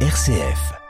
[0.00, 0.85] RCF.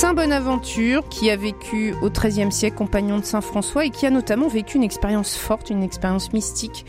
[0.00, 4.10] Saint Bonaventure, qui a vécu au XIIIe siècle compagnon de Saint François et qui a
[4.10, 6.86] notamment vécu une expérience forte, une expérience mystique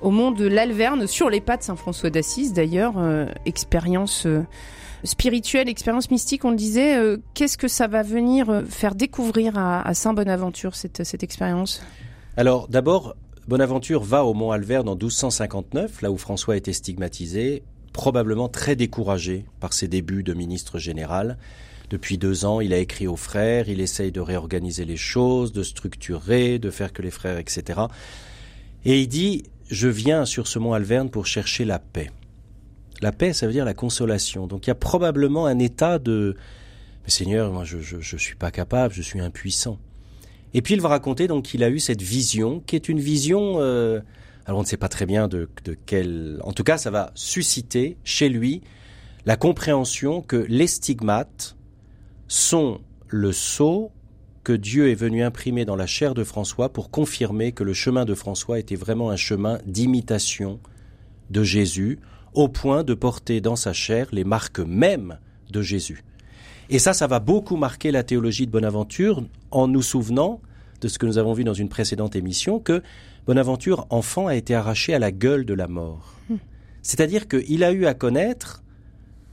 [0.00, 4.42] au mont de l'Alverne, sur les pas de Saint François d'Assise d'ailleurs, euh, expérience euh,
[5.04, 6.96] spirituelle, expérience mystique, on le disait.
[6.96, 11.80] Euh, Qu'est-ce que ça va venir faire découvrir à, Saint Bonaventure, cette, cette expérience?
[12.36, 13.14] Alors d'abord,
[13.46, 17.62] Bonaventure va au mont Alverne en 1259, là où François été stigmatisé,
[17.92, 21.38] probablement très découragé par ses débuts de ministre général.
[21.90, 25.62] Depuis deux ans, il a écrit aux frères, il essaye de réorganiser les choses, de
[25.62, 27.80] structurer, de faire que les frères, etc.
[28.84, 32.10] Et il dit, je viens sur ce mont Alverne pour chercher la paix.
[33.00, 34.46] La paix, ça veut dire la consolation.
[34.46, 36.36] Donc il y a probablement un état de,
[37.04, 39.78] mais Seigneur, moi je, je suis pas capable, je suis impuissant.
[40.54, 43.56] Et puis il va raconter donc qu'il a eu cette vision, qui est une vision,
[43.58, 44.00] euh,
[44.46, 47.12] alors on ne sait pas très bien de, de quelle, en tout cas ça va
[47.14, 48.62] susciter chez lui
[49.26, 51.56] la compréhension que les stigmates
[52.28, 53.90] sont le sceau
[54.44, 58.04] que Dieu est venu imprimer dans la chair de François pour confirmer que le chemin
[58.04, 60.60] de François était vraiment un chemin d'imitation
[61.30, 61.98] de Jésus,
[62.34, 65.18] au point de porter dans sa chair les marques mêmes
[65.50, 66.04] de Jésus.
[66.70, 70.40] Et ça, ça va beaucoup marquer la théologie de Bonaventure en nous souvenant
[70.80, 72.82] de ce que nous avons vu dans une précédente émission, que
[73.26, 76.14] Bonaventure, enfant, a été arraché à la gueule de la mort.
[76.82, 78.62] C'est-à-dire qu'il a eu à connaître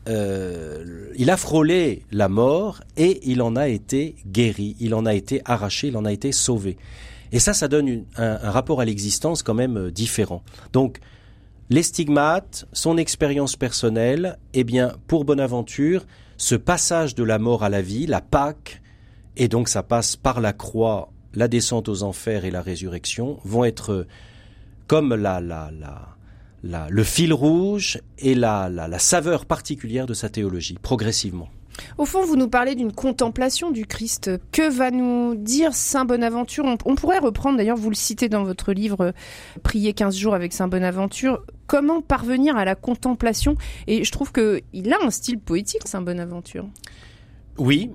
[0.08, 5.14] euh, il a frôlé la mort et il en a été guéri, il en a
[5.14, 6.78] été arraché, il en a été sauvé.
[7.32, 10.44] Et ça, ça donne un, un, rapport à l'existence quand même euh, différent.
[10.74, 11.00] Donc,
[11.70, 16.06] les stigmates, son expérience personnelle, eh bien, pour Bonaventure,
[16.38, 18.82] ce passage de la mort à la vie, la Pâque,
[19.38, 23.66] et donc ça passe par la croix, la descente aux enfers et la résurrection, vont
[23.66, 24.06] être
[24.88, 26.15] comme la, la, la,
[26.66, 31.48] la, le fil rouge et la, la, la saveur particulière de sa théologie, progressivement.
[31.98, 34.32] Au fond, vous nous parlez d'une contemplation du Christ.
[34.52, 36.64] Que va nous dire Saint Bonaventure?
[36.66, 39.14] On, on, pourrait reprendre, d'ailleurs, vous le citez dans votre livre
[39.62, 43.56] Prier 15 jours avec Saint Bonaventure, comment parvenir à la contemplation?
[43.88, 46.66] Et je trouve qu'il a un style poétique, Saint Bonaventure.
[47.58, 47.92] Oui,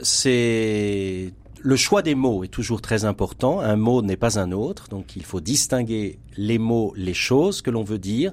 [0.00, 1.32] c'est
[1.64, 3.60] le choix des mots est toujours très important.
[3.60, 7.70] Un mot n'est pas un autre, donc il faut distinguer les mots, les choses que
[7.70, 8.32] l'on veut dire.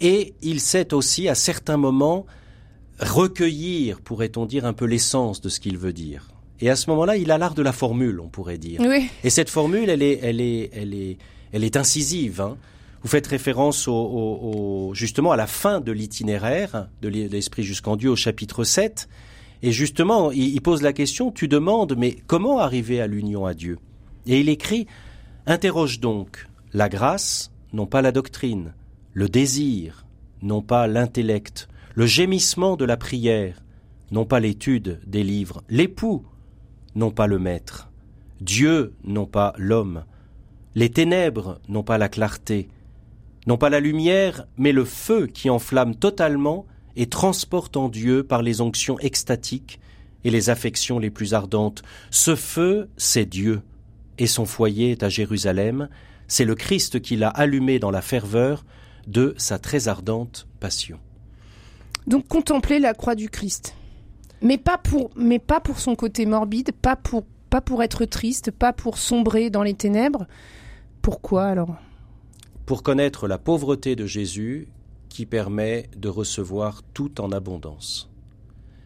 [0.00, 2.24] Et il sait aussi, à certains moments,
[2.98, 6.28] recueillir, pourrait-on dire, un peu l'essence de ce qu'il veut dire.
[6.62, 8.80] Et à ce moment-là, il a l'art de la formule, on pourrait dire.
[8.80, 9.10] Oui.
[9.22, 11.18] Et cette formule, elle est, elle est, elle est,
[11.52, 12.40] elle est incisive.
[12.40, 12.56] Hein.
[13.02, 17.96] Vous faites référence au, au, au, justement à la fin de l'itinéraire de l'Esprit jusqu'en
[17.96, 19.08] Dieu au chapitre 7.
[19.62, 23.78] Et justement, il, pose la question, tu demandes, mais comment arriver à l'union à Dieu?
[24.26, 24.86] Et il écrit,
[25.46, 28.74] interroge donc la grâce, non pas la doctrine,
[29.12, 30.04] le désir,
[30.42, 33.62] non pas l'intellect, le gémissement de la prière,
[34.10, 36.24] non pas l'étude des livres, l'époux,
[36.96, 37.88] non pas le maître,
[38.40, 40.04] Dieu, non pas l'homme,
[40.74, 42.68] les ténèbres, non pas la clarté,
[43.46, 48.42] non pas la lumière, mais le feu qui enflamme totalement et transporte en Dieu par
[48.42, 49.80] les onctions extatiques
[50.24, 51.82] et les affections les plus ardentes.
[52.10, 53.62] Ce feu, c'est Dieu,
[54.18, 55.88] et son foyer est à Jérusalem,
[56.28, 58.64] c'est le Christ qui l'a allumé dans la ferveur
[59.06, 60.98] de sa très ardente passion.
[62.06, 63.74] Donc contempler la croix du Christ.
[64.40, 68.50] Mais pas pour, mais pas pour son côté morbide, pas pour, pas pour être triste,
[68.50, 70.26] pas pour sombrer dans les ténèbres.
[71.00, 71.76] Pourquoi alors?
[72.66, 74.68] Pour connaître la pauvreté de Jésus
[75.12, 78.10] qui permet de recevoir tout en abondance.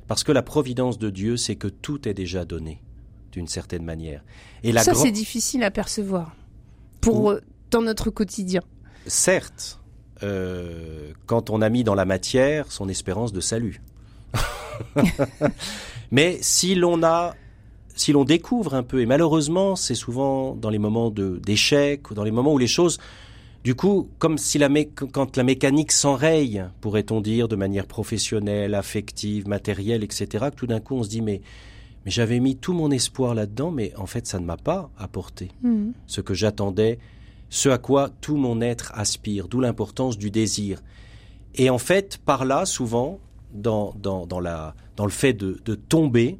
[0.09, 2.83] Parce que la providence de Dieu, c'est que tout est déjà donné,
[3.33, 4.23] d'une certaine manière.
[4.63, 6.35] Et la Ça, c'est difficile à percevoir
[7.01, 7.35] pour, Ou...
[7.71, 8.63] dans notre quotidien.
[9.07, 9.81] Certes,
[10.23, 13.83] euh, quand on a mis dans la matière son espérance de salut.
[16.11, 17.35] Mais si l'on a,
[17.95, 22.25] si l'on découvre un peu, et malheureusement, c'est souvent dans les moments d'échec ou dans
[22.25, 22.99] les moments où les choses,
[23.67, 29.49] du coup, comme si la quand la mécanique s'enraye, pourrait-on dire, de manière professionnelle, affective,
[29.49, 31.41] matérielle, etc., que tout d'un coup on se dit mais
[32.05, 35.51] mais j'avais mis tout mon espoir là-dedans, mais en fait ça ne m'a pas apporté
[35.65, 35.89] mmh.
[36.07, 37.01] ce que j'attendais
[37.49, 40.81] ce à quoi tout mon être aspire, d'où l'importance du désir.
[41.57, 43.19] Et en fait, par là, souvent,
[43.53, 46.39] dans, dans, dans, la, dans le fait de, de tomber,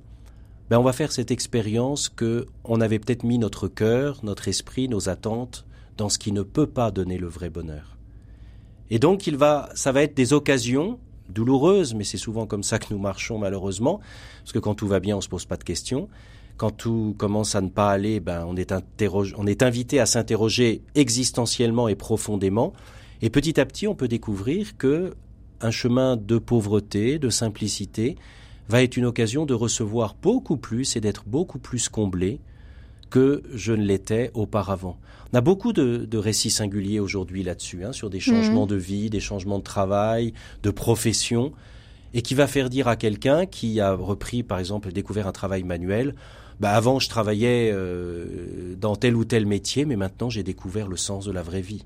[0.71, 4.89] ben on va faire cette expérience que on avait peut-être mis notre cœur, notre esprit,
[4.89, 5.66] nos attentes
[5.97, 7.97] dans ce qui ne peut pas donner le vrai bonheur.
[8.91, 10.99] Et donc, il va, ça va être des occasions
[11.29, 14.01] douloureuses, mais c'est souvent comme ça que nous marchons malheureusement,
[14.41, 16.09] parce que quand tout va bien, on se pose pas de questions.
[16.57, 18.73] quand tout commence à ne pas aller, ben, on est,
[19.37, 22.73] on est invité à s'interroger existentiellement et profondément.
[23.21, 25.15] Et petit à petit, on peut découvrir que
[25.61, 28.17] un chemin de pauvreté, de simplicité,
[28.69, 32.41] va être une occasion de recevoir beaucoup plus et d'être beaucoup plus comblé
[33.11, 34.99] que je ne l'étais auparavant.
[35.33, 38.71] On a beaucoup de, récits singuliers aujourd'hui là-dessus, hein, sur des changements mhm.
[38.71, 40.33] de vie, des changements de travail,
[40.63, 41.53] de profession,
[42.15, 45.63] et qui va faire dire à quelqu'un qui a repris, par exemple, découvert un travail
[45.65, 46.15] manuel,
[46.61, 50.97] bah avant je travaillais euh, dans tel ou tel métier, mais maintenant j'ai découvert le
[50.97, 51.85] sens de la vraie vie.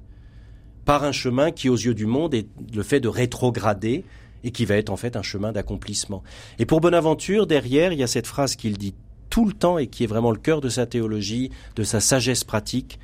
[0.85, 4.05] Par un chemin qui, aux yeux du monde, est le fait de rétrograder
[4.45, 6.23] et qui va être en fait un chemin d'accomplissement.
[6.59, 8.95] Et pour Bonaventure, derrière, il y a cette phrase qu'il dit
[9.31, 12.45] tout le temps et qui est vraiment le cœur de sa théologie, de sa sagesse
[12.45, 12.99] pratique.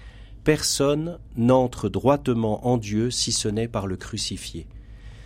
[0.44, 4.66] Personne n'entre droitement en Dieu si ce n'est par le crucifié.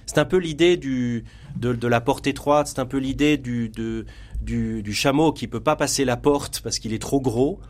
[0.07, 1.25] C'est un peu l'idée du,
[1.57, 6.05] de, la porte étroite, c'est un peu l'idée du, du, chameau qui peut pas passer
[6.05, 7.61] la porte parce qu'il est trop gros.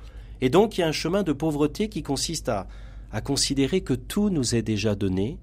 [0.41, 2.67] Et donc il y a un chemin de pauvreté qui consiste à,
[3.13, 5.39] à considérer que tout nous est déjà donné,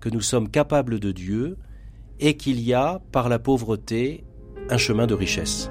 [0.00, 1.56] que nous sommes capables de Dieu,
[2.20, 4.24] et qu'il y a, par la pauvreté,
[4.68, 5.70] un chemin de richesse.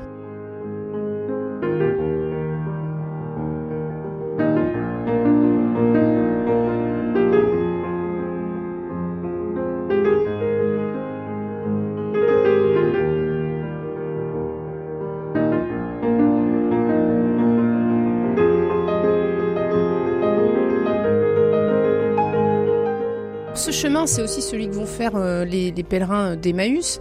[23.60, 27.00] C'est aussi celui que vont faire euh, les, pèlerins d'Emmaüs.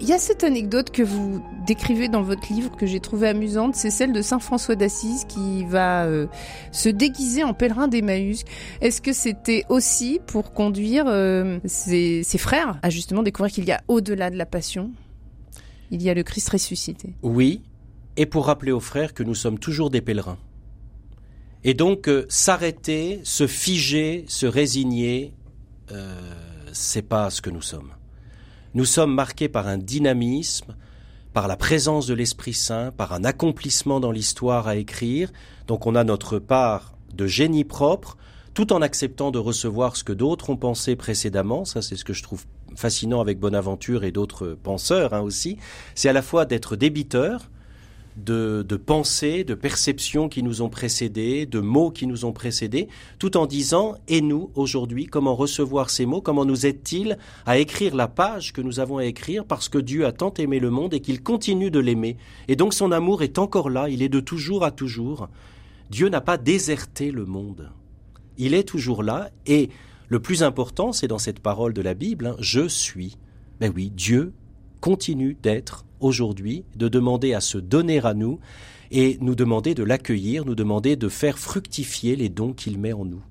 [0.00, 3.74] Il y a cette anecdote que vous décrivez dans votre livre que j'ai trouvée amusante,
[3.74, 6.26] c'est celle de Saint François d'Assise qui va euh,
[6.70, 8.44] se déguiser en pèlerin d'Emmaüs.
[8.82, 13.80] Est-ce que c'était aussi pour conduire euh, ses, frères à justement découvrir qu'il y a
[13.88, 14.90] au-delà de la passion,
[15.90, 17.62] il y a le Christ ressuscité Oui,
[18.16, 20.38] et pour rappeler aux frères que nous sommes toujours des pèlerins.
[21.64, 25.34] Et donc s'arrêter, se figer, se résigner,
[25.92, 26.14] euh,
[26.72, 27.92] c'est pas ce que nous sommes.
[28.74, 30.76] Nous sommes marqués par un dynamisme,
[31.32, 35.32] par la présence de l'Esprit Saint, par un accomplissement dans l'histoire à écrire.
[35.66, 38.16] Donc on a notre part de génie propre,
[38.54, 41.64] tout en acceptant de recevoir ce que d'autres ont pensé précédemment.
[41.64, 42.44] Ça, c'est ce que je trouve
[42.76, 45.58] fascinant avec Bonaventure et d'autres penseurs hein, aussi.
[45.94, 47.50] C'est à la fois d'être débiteur,
[48.24, 52.88] de, pensées, de perceptions qui nous ont précédés, de mots qui nous ont précédés,
[53.18, 57.94] tout en disant Et nous, aujourd'hui, comment recevoir ces mots Comment nous aide-t-il à écrire
[57.94, 60.94] la page que nous avons à écrire parce que Dieu a tant aimé le monde
[60.94, 62.16] et qu'il continue de l'aimer
[62.48, 65.28] Et donc son amour est encore là, il est de toujours à toujours.
[65.90, 67.70] Dieu n'a pas déserté le monde.
[68.38, 69.70] Il est toujours là et
[70.08, 73.16] le plus important, c'est dans cette parole de la Bible, hein, je suis.
[73.60, 74.32] Ben oui, Dieu
[74.80, 78.40] continue d'être aujourd'hui, de demander à se donner à nous
[78.90, 83.04] et nous demander de l'accueillir, nous demander de faire fructifier les dons qu'il met en
[83.04, 83.22] nous.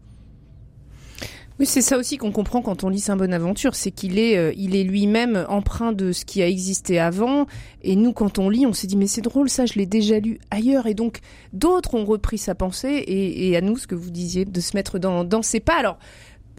[1.60, 4.54] Oui, c'est ça aussi qu'on comprend quand on lit Saint Bonaventure, c'est qu'il est, euh,
[4.56, 7.48] il est lui-même empreint de ce qui a existé avant.
[7.82, 10.20] Et nous, quand on lit, on s'est dit mais c'est drôle, ça, je l'ai déjà
[10.20, 10.88] lu ailleurs.
[10.88, 11.20] Et donc
[11.52, 13.04] d'autres ont repris sa pensée.
[13.08, 15.76] Et, à nous, ce que vous disiez, de se mettre dans, dans ses pas.
[15.78, 16.00] Alors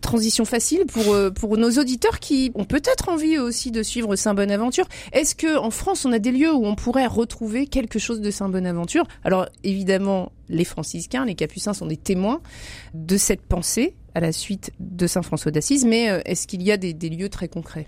[0.01, 4.35] transition facile pour euh, pour nos auditeurs qui ont peut-être envie aussi de suivre Saint
[4.35, 4.87] Bonaventure.
[5.13, 8.31] Est-ce que en France on a des lieux où on pourrait retrouver quelque chose de
[8.31, 12.41] Saint Bonaventure Alors évidemment, les franciscains, les capucins sont des témoins
[12.95, 16.73] de cette pensée à la suite de Saint François d'Assise, mais euh, est-ce qu'il y
[16.73, 17.87] a des, lieux très concrets?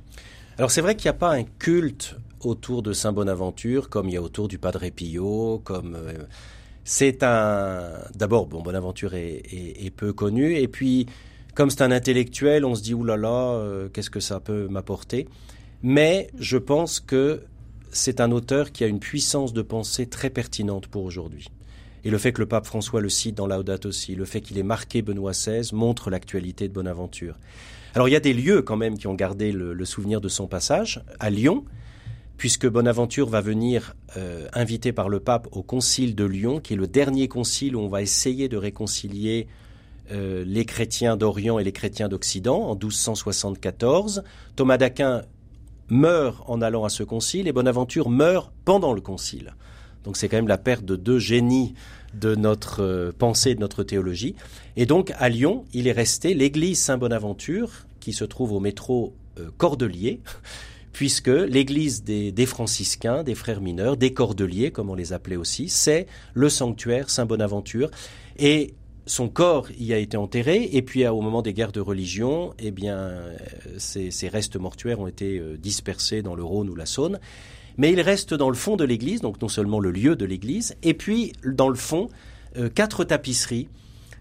[0.58, 4.14] Alors c'est vrai qu'il n'y a pas un culte autour de Saint Bonaventure comme il
[4.14, 6.12] y a autour du Padre Pio, comme euh,
[6.84, 11.06] c'est un d'abord bon Bonaventure est, est, peu connu et puis
[11.54, 15.28] comme c'est un intellectuel, on se dit oulala, euh, qu'est-ce que ça peut m'apporter?
[15.82, 17.42] Mais je pense que
[17.90, 21.48] c'est un auteur qui a une puissance de pensée très pertinente pour aujourd'hui.
[22.04, 24.58] Et le fait que le pape François le cite dans Laudato aussi, le fait qu'il
[24.58, 27.38] ait marqué Benoît XVI, montre l'actualité de Bonaventure.
[27.94, 30.46] Alors il y a des lieux quand même qui ont gardé le, souvenir de son
[30.46, 31.04] passage.
[31.20, 31.64] À Lyon,
[32.38, 36.76] puisque Bonaventure va venir euh, invité par le pape au concile de Lyon, qui est
[36.76, 39.46] le dernier concile où on va essayer de réconcilier
[40.12, 44.22] euh, les chrétiens d'Orient et les chrétiens d'Occident en 1274.
[44.56, 45.22] Thomas d'Aquin
[45.88, 49.54] meurt en allant à ce concile et Bonaventure meurt pendant le concile.
[50.04, 51.74] Donc c'est quand même la perte de deux génies
[52.14, 54.34] de notre euh, pensée, de notre théologie.
[54.76, 59.48] Et donc à Lyon, il est resté l'église Saint-Bonaventure, qui se trouve au métro euh,
[59.56, 60.20] Cordelier,
[60.92, 65.70] puisque l'église des, des, franciscains, des frères mineurs, des cordeliers, comme on les appelait aussi,
[65.70, 67.90] c'est le sanctuaire Saint-Bonaventure.
[68.38, 68.74] Et
[69.06, 72.70] son corps y a été enterré, et puis au moment des guerres de religion, eh
[72.70, 73.10] bien,
[73.78, 77.18] ces, restes mortuaires ont été euh, dispersés dans le Rhône ou la Saône.
[77.76, 80.76] mais il reste dans le fond de l'église, donc non seulement le lieu de l'église,
[80.82, 82.08] et puis dans le fond,
[82.56, 83.68] euh, quatre tapisseries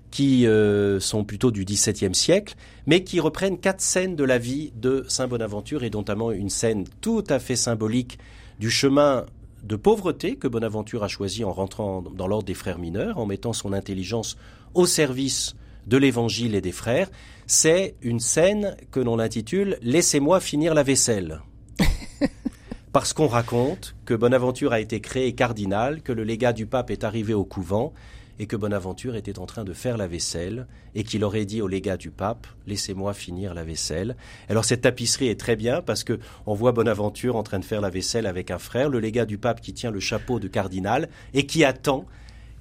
[0.09, 4.73] qui euh, sont plutôt du XVIIe siècle, mais qui reprennent quatre scènes de la vie
[4.75, 8.19] de Saint Bonaventure, et notamment une scène tout à fait symbolique
[8.59, 9.25] du chemin
[9.63, 13.53] de pauvreté que Bonaventure a choisi en rentrant dans l'ordre des frères mineurs, en mettant
[13.53, 14.37] son intelligence
[14.73, 15.55] au service
[15.87, 17.09] de l'évangile et des frères.
[17.47, 21.41] C'est une scène que l'on intitule Laissez-moi finir la vaisselle.
[22.93, 27.03] Parce qu'on raconte que Bonaventure a été créé cardinal, que le légat du pape est
[27.03, 27.93] arrivé au couvent
[28.39, 31.67] et que Bonaventure était en train de faire la vaisselle et qu'il aurait dit au
[31.67, 34.15] légat du pape laissez-moi finir la vaisselle.
[34.49, 37.81] Alors cette tapisserie est très bien parce que on voit Bonaventure en train de faire
[37.81, 41.09] la vaisselle avec un frère, le légat du pape qui tient le chapeau de cardinal
[41.33, 42.05] et qui attend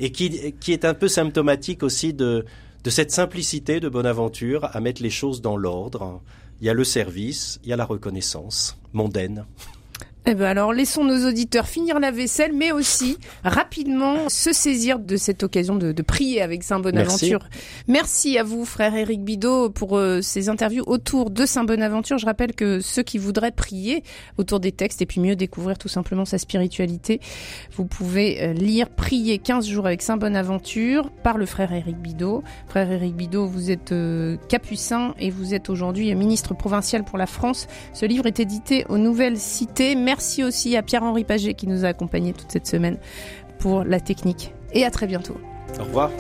[0.00, 2.44] et qui, qui est un peu symptomatique aussi de,
[2.82, 6.22] de cette simplicité de Bonaventure à mettre les choses dans l'ordre.
[6.60, 9.44] Il y a le service, il y a la reconnaissance mondaine.
[10.26, 15.16] Eh ben alors, laissons nos auditeurs finir la vaisselle, mais aussi rapidement se saisir de
[15.16, 17.48] cette occasion de, prier avec Saint Bonaventure.
[17.88, 18.36] Merci.
[18.38, 22.18] à vous, frère Éric Bidot, pour euh, ces interviews autour de Saint Bonaventure.
[22.18, 24.02] Je rappelle que ceux qui voudraient prier
[24.36, 27.20] autour des textes et puis mieux découvrir tout simplement sa spiritualité,
[27.76, 32.42] vous pouvez euh, lire Prier 15 jours avec Saint Bonaventure par le frère Éric Bidot.
[32.68, 37.26] Frère Éric Bidot, vous êtes euh, capucin et vous êtes aujourd'hui ministre provincial pour la
[37.26, 37.66] France.
[37.94, 39.96] Ce livre est édité aux Nouvelles Cités.
[40.20, 42.98] Merci aussi à Pierre-Henri Paget qui nous a accompagnés toute cette semaine
[43.58, 44.52] pour la technique.
[44.74, 45.40] Et à très bientôt.
[45.80, 46.10] Au revoir.